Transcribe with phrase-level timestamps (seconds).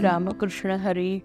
[0.00, 1.20] रामकृष्ण हरी.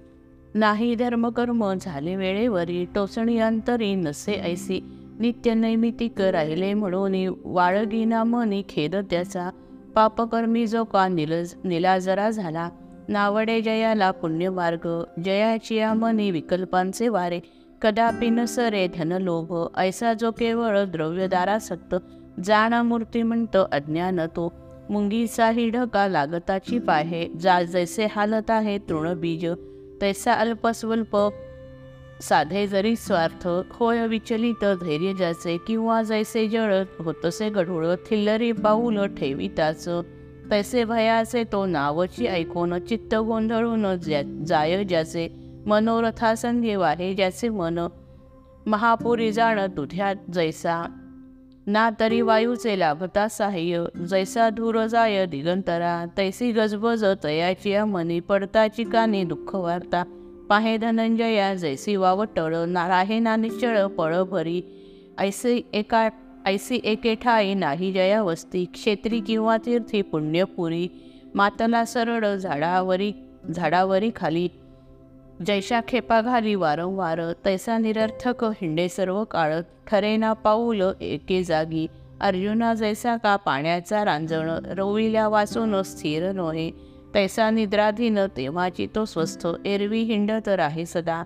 [0.54, 4.80] नाही धर्मकर्म झाले वेळेवरी टोचणी अंतरी नसे ऐसी.
[5.20, 9.50] नित्य नैमितिक राहिले म्हणून वाळगिना मनी खेद त्याचा.
[9.96, 12.70] पापकर्मी जो का निलज निलाजरा झाला.
[13.08, 17.40] नावडे जयाला पुण्यमार्ग जयाची मनी विकल्पांचे वारे.
[17.82, 21.96] कदापि नसरे धनलोभ ऐसा जो केवळ द्रव्यदारासक्त
[22.44, 24.63] जाणा मूर्ती म्हणतो अज्ञान तो.
[24.90, 29.46] मुंगीचाही ढका लागताची पाहे जा जैसे हालत आहे तृणबीज
[30.02, 31.18] तैसा अल्पस्वल्प
[32.22, 39.88] साधे जरी स्वार्थ होय विचलित धैर्य ज्याचे किंवा जैसे जळ होतसे गढूळ थिल्लरी पाऊल ठेविताच
[40.52, 45.28] तैसे भयाचे तो नावची ऐकून चित्त गोंधळून ज्या जाय ज्याचे
[45.66, 47.88] मनोरथासंधी वाहे ज्याचे मन
[48.66, 50.84] महापुरी जाण दुध्यात जैसा
[51.68, 59.24] ना तरी वायूचे लाभता साह्य जैसा धूर जाय दिगंतरा तैसी गजबज तयाची मनी पडताची कानी
[59.24, 60.04] दुःख वार्ता.
[60.50, 64.62] पाहे धनंजया जैसी वावटळ नाराहे ना निश्चळ पळ भरी.
[65.20, 66.10] ऐसी एका
[66.46, 70.88] ऐसी एके ठाई नाही जया वस्ती क्षेत्री किंवा तीर्थी पुण्यपुरी
[71.36, 73.12] मातला सरळ झाडावरी
[73.56, 74.48] झाडावरी खाली
[75.42, 79.54] जैशा खेपा घाली वारंवार तैसा निरर्थक हिंडे सर्व काळ
[79.88, 81.88] ठरेना पाऊल एके जागी
[82.22, 86.72] अर्जुना जैसा का पाण्याचा रांजण रविल्या वाचून स्थिर नोहे
[87.14, 91.24] तैसा निद्राधीन तेव्हाची तो स्वस्थ एरवी हिंडत राहे सदा.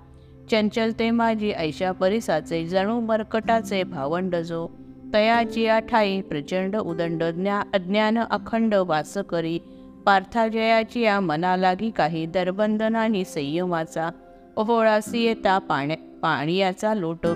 [0.52, 4.68] चंचल ते माझी ऐशा परिसाचे जणू मरकटाचे भावंड जो.
[5.14, 9.60] तयाची आठाई प्रचंड उदंड ज्ञा अज्ञान अखंड वास करी
[10.08, 14.10] पार्थाजयाची या मनालागी काही दरबंधन आणि संयमाचा
[14.56, 17.28] ओहोळासी येता पाण्या पाणीयाचा लोट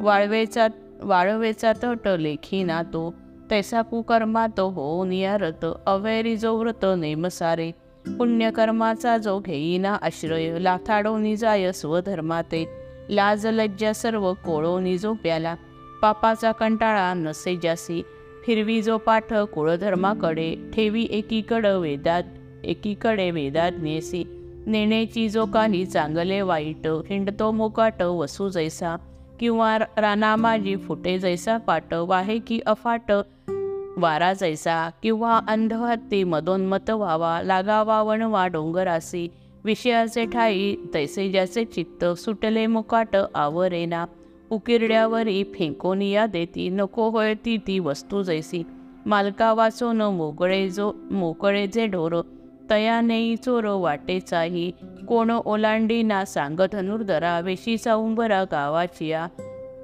[0.00, 0.66] वाळवेचा
[1.02, 3.14] वाळवेचा तट लेखी ना तो
[3.50, 7.70] तैसा कुकर्मा तो हो नियारत अवैरी जो व्रत नेमसारे
[8.18, 12.64] पुण्यकर्माचा जो घेईना आश्रय लाथाडोनी जाय स्वधर्माते
[13.10, 15.54] लाज लज्जा सर्व कोळोनी निजो प्याला
[16.02, 18.02] पापाचा कंटाळा नसे जासी
[18.48, 22.22] हिरवी जो पाठ कुळधर्माकडे ठेवी एकीकडं वेदात
[22.64, 24.24] एकीकडे वेदात नेसी.
[24.66, 28.96] नेण्याची जो काही चांगले वाईट हिंडतो मोकाट वसू जैसा.
[29.40, 33.12] किंवा रानामाजी फुटे जैसा पाट वाहे की अफाट
[33.96, 34.90] वारा जैसा.
[35.02, 39.28] किंवा अंधहत्ती मदोन्मत व्हावा लागावा वणवा डोंगरासी.
[39.64, 44.04] विषयाचे ठाई तैसे ज्याचे चित्त सुटले मुकाट आवरेना.
[44.50, 48.62] उकिरड्यावरी फेकोनिया देती नको होय ती ती वस्तू जैसी.
[49.06, 52.20] मालका वाचून मोकळे जो मोकळे जे ढोर
[52.70, 54.70] तया नेई चोर वाटेचाही
[55.08, 59.26] कोण ओलांडी ना सांग धनुर्धरा वेशीचा उंबरा गावाचिया.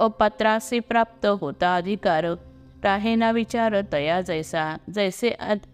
[0.01, 2.25] अपात्रासी प्राप्त होता अधिकार
[2.85, 4.77] राहे ना विचार तया जैसा.
[4.95, 5.31] जैसे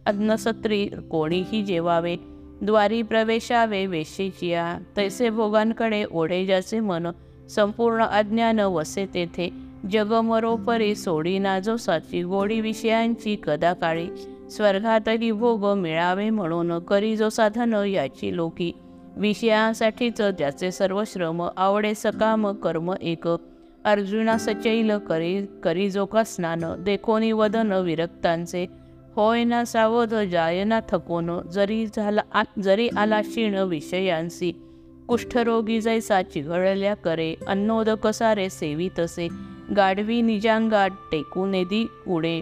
[0.07, 2.17] अन्नसत्री कोणीही जेवावे
[2.62, 4.78] द्वारी प्रवेशावे वेशीचिया.
[4.97, 7.07] तैसे भोगांकडे ओढे ज्याचे मन
[7.55, 9.50] संपूर्ण अज्ञान वसे तेथे.
[9.91, 14.09] जगमरोपरी सोडी जो साची गोडी विषयांची कदा काळी.
[14.50, 18.72] स्वर्गातही भोग मिळावे म्हणून करी जो साधन याची लोकी.
[19.16, 23.28] विषयासाठीच ज्याचे सर्व श्रम आवडे सकाम कर्म एक.
[23.84, 28.66] अर्जुना सचैल करी करी जो का स्नान देखोनी वदन विरक्तांचे.
[29.16, 34.53] होय ना सावध जायना थकोन जरी झाला जरी आला क्षीण विषयांसी
[35.10, 39.26] कुष्ठरोगी जैसा चिघळल्या करे अन्नोदक सारे सेवितसे
[39.76, 42.41] गाढवी निजांगा टेकू नेदी उडे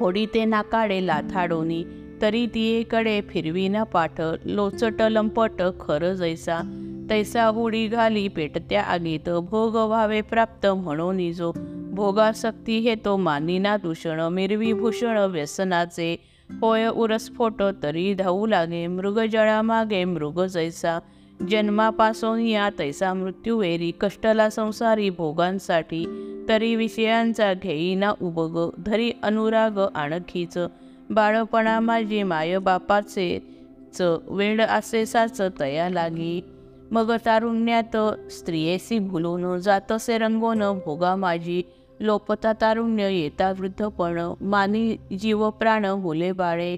[0.00, 1.82] होडी ते नाकाडे लाथाडोनी
[2.22, 6.60] तरी तियेकडे फिरवी ना पाठ लोचट लंपट खर जैसा.
[7.10, 11.52] तैसा उडी घाली पेटत्या आगीत भोग व्हावे प्राप्त म्हणून जो.
[11.94, 16.14] भोगासक्ती हे तो मानिना दूषण मिरवी भूषण व्यसनाचे.
[16.60, 20.98] होय उरस्फोट तरी धावू लागे मृगजळामागे मृग जैसा.
[21.50, 28.70] जन्मापासून या तैसा मृत्यू वेरी कष्टला संसारी भोगांसाठी तरी विषयांचा घेईना उबग.
[28.86, 30.58] धरी अनुराग आणखीच.
[31.10, 32.22] बाळपणा माझी
[32.62, 33.42] बापाचे
[33.94, 34.02] च.
[34.26, 36.44] वेळ असे साच तया लागी.
[36.90, 37.96] मग तारुण्यात
[38.30, 41.62] स्त्रियेसी भुलून जातसे रंगोन भोगा माझी.
[42.00, 44.32] लोपता तारुण्य येता वृद्धपण.
[44.40, 46.76] मानी जीव प्राण बोले बाळे.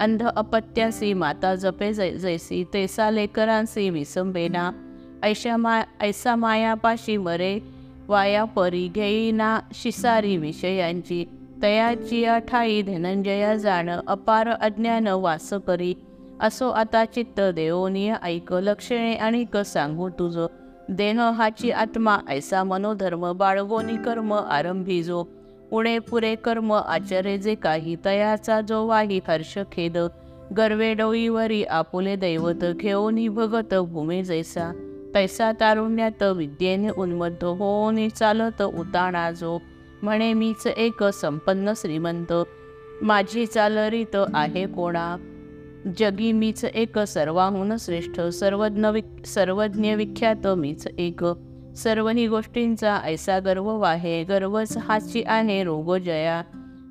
[0.00, 4.70] अंध अपत्यासी माता जपे जै जैसी तेसा लेकरांसी विसंबेना
[5.22, 7.60] ऐशा मा ऐसा मायापाशी मरे
[8.08, 11.24] वाया परी घेईना शिसारी विषयांची.
[11.62, 15.94] तयाची ठाई धनंजया जाण अपार अज्ञान वास करी.
[16.40, 20.36] असो आता चित्त देवोनी ऐक लक्षणे आणि क सांगू तुझ.
[20.88, 25.24] देह हाची आत्मा ऐसा मनोधर्म बाळगोनी कर्म आरंभी जो.
[25.74, 29.98] पुणे पुरे कर्म आचरे जे काही तयाचा जो वाही हर्ष खेद.
[30.56, 34.72] गर्वे डोईवरी आपुले दैवत घेऊनी भगत भूमी जैसा.
[35.14, 39.58] तैसा तारुण्यात विद्येने उन्मत्त होऊन चालत उताणा जो.
[40.02, 42.32] म्हणे मीच एक संपन्न श्रीमंत.
[43.02, 45.16] माझी चालरीत आहे कोणा.
[45.98, 48.20] जगी मीच एक सर्वाहून श्रेष्ठ.
[48.20, 51.20] सर्वज्ञ विक सर्वज्ञ विख्यात मीच एक.
[51.76, 56.42] सर्वही गोष्टींचा ऐसा गर्व वाहे गर्वच हाची आहे रोग जया.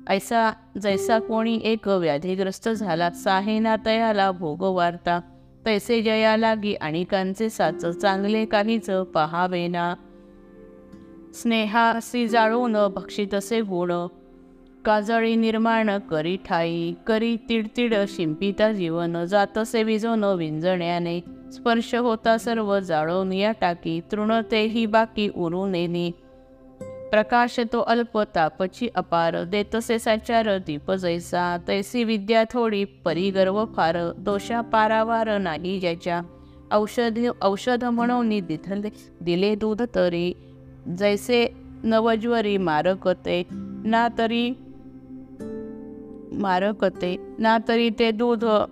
[0.08, 0.52] ऐसा
[0.82, 5.20] जैसा कोणी एक व्याधीग्रस्त झाला साहेना तयाला भोग वार्ता.
[5.66, 9.94] तैसे जया लागी आणिकांचे साच चांगले काहीच पहावेना.
[11.34, 14.06] स्नेहासी जाळून भक्षितसे गुण.
[14.84, 21.20] काजळी निर्माण करी ठाई करी तिडतिड शिंपिता जीवन जातसे विजोन विंजण्याने
[21.52, 26.10] स्पर्श होता सर्व जाळून या टाकी तृणते ही बाकी उरू नेनी
[27.10, 34.60] प्रकाश तो अल्प तापची अपार देतसे साचार दीप जैसा तैसी विद्या थोडी परिगर्व फार दोषा
[34.60, 36.20] पारावार नाही ज्याच्या.
[36.72, 38.88] औषध औषध म्हणून दिथले
[39.20, 40.32] दिले दूध तरी
[40.98, 41.46] जैसे
[41.84, 43.42] नवज्वरी मारकते
[43.84, 44.50] ना तरी
[46.34, 48.66] मारकते ना तरी ते दूध हो.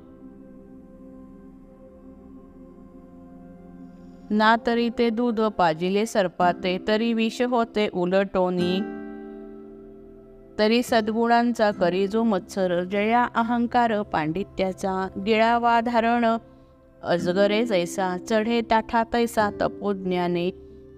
[4.30, 8.80] ना तरी ते दूध हो पाजिले सरपाते तरी विष होते उलटोनी.
[10.58, 16.24] तरी सद्गुणांचा करी जो मत्सर जया अहंकार पांडित्याचा गिळावा धारण.
[17.02, 20.50] अजगरे जैसा चढे ताठा तैसा तपोज्ञाने.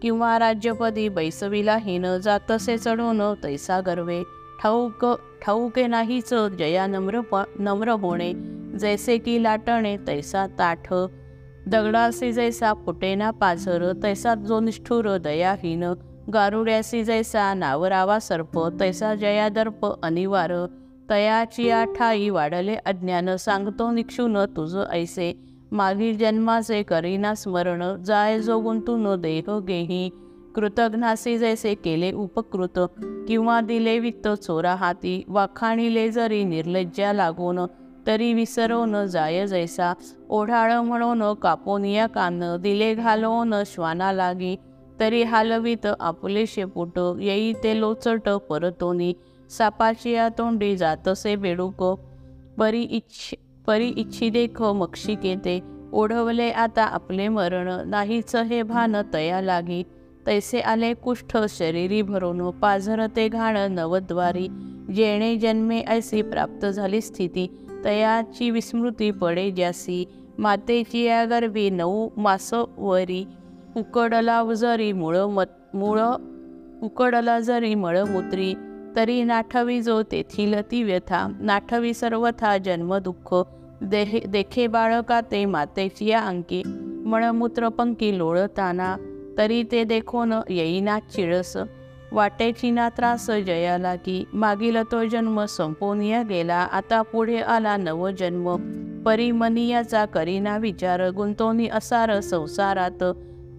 [0.02, 4.22] किंवा राज्यपदी बैसविला हिन जातसे चढून तैसा गर्वे.
[4.64, 7.20] ठाऊक ठाऊके नाहीच जया नम्र
[7.60, 8.32] नम्र होणे.
[8.78, 10.92] जैसे की लाटणे तैसा ताठ.
[11.68, 15.84] दगडासी जैसा फुटेना पाझर तैसा जो निष्ठुर दयाहीन.
[16.32, 20.52] गारुड्यासी जैसा नावरावा सर्प तैसा जयादर्प अनिवार.
[21.10, 25.34] तयाची ठाई वाढले अज्ञान सांगतो निक्षून तुझ ऐसे.
[25.72, 30.10] मागील जन्माचे करीना स्मरण जाय जो गुंतून देह गेही
[30.56, 32.78] कृतघ्नासी जैसे केले उपकृत
[33.28, 37.64] किंवा दिले वित्त चोरा हाती वाखाणिले जरी निर्लज्जा लागून
[38.06, 39.92] तरी विसरवून जाय जैसा
[40.28, 44.56] ओढाळ म्हणून कापोनिया कान दिले घालवून श्वाना लागी
[45.00, 49.12] तरी हालवीत आपले शेपूट येई ते लोचट परतोनी
[49.50, 51.82] सापाची तोंडी जातसे बेडूक
[52.58, 53.34] परी इच्छ
[53.66, 55.60] परी इच्छी देख मक्षिकेते
[55.92, 59.82] ओढवले आता आपले मरण नाहीच हे भान तया लागी
[60.26, 64.48] तैसे आले कुष्ठ शरीरी भरून पाझरते घाण नवद्वारी.
[64.94, 67.46] जेणे जन्मे ऐसी प्राप्त झाली स्थिती
[67.84, 70.04] तयाची विस्मृती पडे ज्यासी.
[70.38, 73.24] मातेची या गर्भी नऊ मासवरी
[73.76, 76.00] उकडला जरी मुळ मत मुळ
[76.82, 78.54] उकडला जरी मळमूत्री
[78.96, 83.34] तरी नाठवी जो तेथील ती व्यथा नाठवी सर्वथा जन्मदुःख
[83.82, 86.62] देहे देखे बाळका ते मातेची या अंकी
[87.06, 88.96] मळमूत्र पंकी लोळताना
[89.38, 91.56] तरी ते देखून येईना चिळस
[92.12, 98.56] वाटेची ना त्रास जयाला की मागील तो जन्म संपोनिया गेला आता पुढे आला नवजन्म
[99.06, 103.04] परिमनियाचा करीना विचार गुंतोनी असार संसारात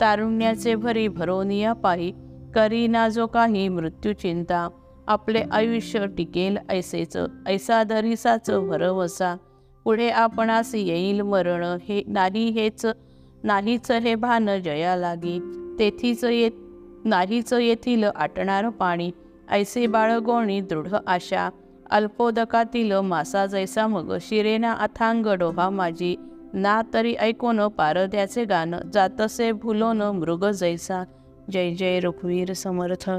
[0.02, 2.12] तारुण्याचे भरी भरोनिया पाही
[2.56, 4.70] करीना जो काही मृत्यू चिंता
[5.08, 7.18] आपले आयुष्य टिकेल ऐसेच
[7.48, 9.36] ऐसा दरिसाच भरवसा.
[9.84, 12.86] पुढे आपणास येईल मरण हे नाही हेच
[13.44, 15.40] नाहीच हे भान जया लागी
[15.80, 16.52] तेथीच येत
[17.06, 19.12] नाहीच येथील आटणार पाणी
[19.50, 21.50] ऐसे बाळगोणी दृढ आशा
[21.90, 26.16] अल्पोदकातील मासा जैसा मग शिरेना अथांग डोहा माझी
[26.54, 31.04] ना तरी ऐकोन पारद्याचे गाणं जातसे भुलोन मृग जैसा.
[31.52, 33.10] जय जय रघुवीर समर्थ.